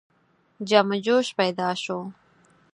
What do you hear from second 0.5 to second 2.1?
جم و جوش پیدا شو.